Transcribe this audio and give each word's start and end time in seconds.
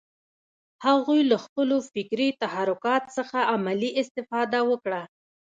هغوی 0.85 1.21
له 1.31 1.37
خپلو 1.45 1.77
فکري 1.93 2.29
تحرکات 2.43 3.03
څخه 3.17 3.37
عملي 3.53 3.89
استفاده 4.01 4.59
وکړه 4.71 5.01